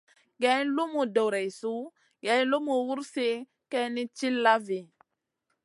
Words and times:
Geyn 0.43 0.67
lumu 0.77 1.01
doreissou 1.17 1.81
geyn 2.27 2.45
lumu 2.51 2.75
wursi 2.87 3.29
kayni 3.71 4.03
tilla 4.17 4.55
vi. 4.67 4.79